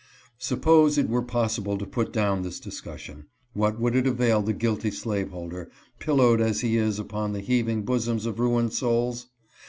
[0.39, 4.89] Suppose it were possible to put down this discussion, what would it avail the guilty
[4.89, 9.27] slaveholder, pillowed as he is upon the heaving bosoms of ruined souls?